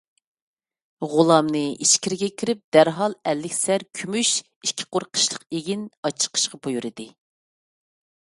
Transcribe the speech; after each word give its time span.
غۇلامنى 1.09 1.61
ئىچكىرىگە 1.85 2.29
كىرىپ 2.43 2.63
دەرھال 2.77 3.15
ئەللىك 3.33 3.55
سەر 3.59 3.85
كۈمۈش، 4.01 4.33
ئىككى 4.69 4.89
قۇر 4.97 5.07
قىشلىق 5.11 5.47
ئېگىن 5.59 5.85
ئاچىقىشقا 6.11 6.63
بۇيرۇدى. 6.67 7.09